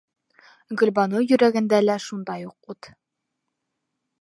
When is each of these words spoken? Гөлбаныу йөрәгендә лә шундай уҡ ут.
Гөлбаныу 0.81 1.21
йөрәгендә 1.27 1.81
лә 1.83 1.99
шундай 2.07 2.49
уҡ 2.53 2.75
ут. 2.75 2.91